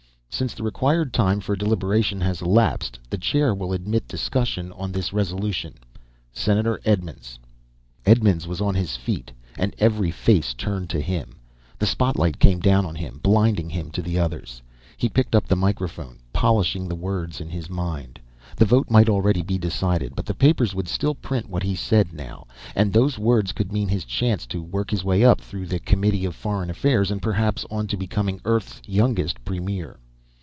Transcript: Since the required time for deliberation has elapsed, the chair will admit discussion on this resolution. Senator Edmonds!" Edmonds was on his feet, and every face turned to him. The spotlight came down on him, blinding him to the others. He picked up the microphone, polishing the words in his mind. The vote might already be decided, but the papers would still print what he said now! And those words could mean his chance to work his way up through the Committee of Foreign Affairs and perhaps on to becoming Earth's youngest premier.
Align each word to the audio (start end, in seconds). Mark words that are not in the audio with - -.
Since 0.33 0.53
the 0.55 0.63
required 0.63 1.13
time 1.13 1.39
for 1.41 1.57
deliberation 1.57 2.21
has 2.21 2.41
elapsed, 2.41 2.97
the 3.09 3.17
chair 3.17 3.53
will 3.53 3.73
admit 3.73 4.07
discussion 4.07 4.71
on 4.71 4.91
this 4.91 5.11
resolution. 5.13 5.73
Senator 6.31 6.79
Edmonds!" 6.85 7.37
Edmonds 8.05 8.47
was 8.47 8.61
on 8.61 8.73
his 8.73 8.95
feet, 8.95 9.31
and 9.57 9.75
every 9.77 10.09
face 10.09 10.53
turned 10.55 10.89
to 10.91 11.01
him. 11.01 11.35
The 11.77 11.85
spotlight 11.85 12.39
came 12.39 12.59
down 12.61 12.85
on 12.85 12.95
him, 12.95 13.19
blinding 13.21 13.69
him 13.69 13.91
to 13.91 14.01
the 14.01 14.17
others. 14.17 14.61
He 14.97 15.09
picked 15.09 15.35
up 15.35 15.45
the 15.47 15.57
microphone, 15.57 16.19
polishing 16.31 16.87
the 16.87 16.95
words 16.95 17.39
in 17.41 17.49
his 17.49 17.69
mind. 17.69 18.19
The 18.55 18.65
vote 18.65 18.89
might 18.89 19.09
already 19.09 19.43
be 19.43 19.57
decided, 19.57 20.15
but 20.15 20.25
the 20.25 20.33
papers 20.33 20.73
would 20.73 20.87
still 20.87 21.13
print 21.13 21.49
what 21.49 21.61
he 21.61 21.75
said 21.75 22.13
now! 22.13 22.47
And 22.73 22.93
those 22.93 23.19
words 23.19 23.51
could 23.51 23.73
mean 23.73 23.89
his 23.89 24.05
chance 24.05 24.47
to 24.47 24.63
work 24.63 24.89
his 24.91 25.03
way 25.03 25.25
up 25.25 25.41
through 25.41 25.67
the 25.67 25.79
Committee 25.79 26.23
of 26.23 26.35
Foreign 26.35 26.69
Affairs 26.71 27.11
and 27.11 27.21
perhaps 27.21 27.63
on 27.69 27.85
to 27.87 27.97
becoming 27.97 28.39
Earth's 28.45 28.81
youngest 28.87 29.43
premier. 29.45 29.97